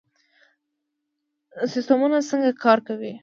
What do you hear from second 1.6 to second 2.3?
سیستمونه